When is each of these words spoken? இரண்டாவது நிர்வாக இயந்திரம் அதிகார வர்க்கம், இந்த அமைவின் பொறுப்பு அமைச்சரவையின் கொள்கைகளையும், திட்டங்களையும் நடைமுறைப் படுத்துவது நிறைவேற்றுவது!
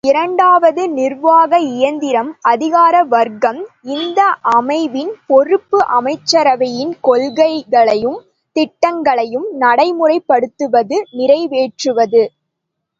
இரண்டாவது 0.03 0.83
நிர்வாக 0.91 1.51
இயந்திரம் 1.71 2.31
அதிகார 2.43 3.03
வர்க்கம், 3.05 3.59
இந்த 3.95 4.21
அமைவின் 4.53 5.11
பொறுப்பு 5.27 5.79
அமைச்சரவையின் 5.91 6.95
கொள்கைகளையும், 7.03 8.19
திட்டங்களையும் 8.55 9.47
நடைமுறைப் 9.59 10.27
படுத்துவது 10.27 10.99
நிறைவேற்றுவது! 11.13 12.23